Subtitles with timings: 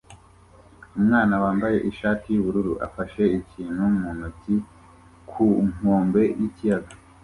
[0.99, 4.55] Umwana wambaye ishati yubururu afashe ikintu mu ntoki
[5.29, 6.91] ku nkombe yikiyaga